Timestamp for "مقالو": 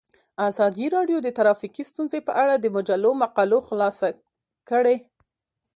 3.21-3.57